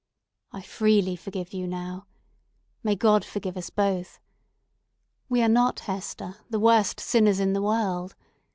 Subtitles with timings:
[0.51, 2.07] "I freely forgive you now.
[2.81, 4.19] May God forgive us both.
[5.29, 8.15] We are not, Hester, the worst sinners in the world.